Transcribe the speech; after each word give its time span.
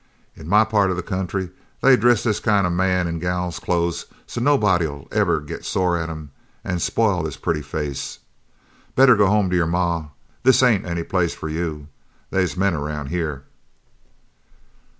In 0.35 0.47
my 0.49 0.63
part 0.65 0.89
of 0.89 0.97
the 0.97 1.03
country 1.03 1.51
they 1.81 1.95
dress 1.95 2.23
this 2.23 2.39
kind 2.39 2.65
of 2.65 2.73
a 2.73 2.75
man 2.75 3.05
in 3.07 3.19
gal's 3.19 3.59
clothes 3.59 4.07
so's 4.25 4.43
nobody'll 4.43 5.07
ever 5.11 5.39
get 5.39 5.63
sore 5.63 5.95
at 5.95 6.09
him 6.09 6.31
an' 6.63 6.79
spoil 6.79 7.23
his 7.23 7.37
pretty 7.37 7.61
face. 7.61 8.17
Better 8.95 9.15
go 9.15 9.27
home 9.27 9.51
to 9.51 9.55
your 9.55 9.67
ma. 9.67 10.07
This 10.41 10.63
ain't 10.63 10.87
any 10.87 11.03
place 11.03 11.35
for 11.35 11.49
you. 11.49 11.87
They's 12.31 12.57
men 12.57 12.73
aroun' 12.73 13.09
here." 13.09 13.43